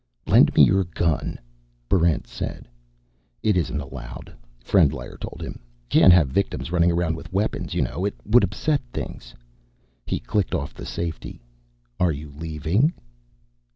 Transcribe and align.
"Lend 0.25 0.55
me 0.55 0.63
your 0.63 0.83
gun," 0.85 1.37
Barrent 1.87 2.25
said. 2.25 2.67
"It 3.43 3.55
isn't 3.55 3.81
allowed," 3.81 4.33
Frendlyer 4.59 5.15
told 5.15 5.43
him. 5.43 5.59
"Can't 5.89 6.11
have 6.11 6.29
victims 6.29 6.71
running 6.71 6.91
around 6.91 7.15
with 7.15 7.31
weapons, 7.31 7.75
you 7.75 7.83
know. 7.83 8.03
It 8.05 8.15
would 8.25 8.43
upset 8.43 8.81
things." 8.91 9.35
He 10.07 10.19
clicked 10.19 10.55
off 10.55 10.73
the 10.73 10.87
safety. 10.87 11.39
"Are 11.99 12.11
you 12.11 12.31
leaving?" 12.31 12.93